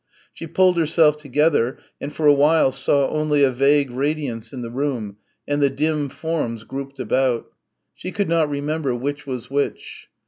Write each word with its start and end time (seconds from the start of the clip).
She 0.33 0.47
pulled 0.47 0.79
herself 0.79 1.15
together, 1.17 1.77
and 2.01 2.11
for 2.11 2.25
a 2.25 2.33
while 2.33 2.71
saw 2.71 3.07
only 3.09 3.43
a 3.43 3.51
vague 3.51 3.91
radiance 3.91 4.51
in 4.51 4.63
the 4.63 4.71
room 4.71 5.17
and 5.47 5.61
the 5.61 5.69
dim 5.69 6.09
forms 6.09 6.63
grouped 6.63 6.99
about. 6.99 7.51
She 7.93 8.11
could 8.11 8.27
not 8.27 8.49
remember 8.49 8.95
which 8.95 9.27
was 9.27 9.51
which. 9.51 10.07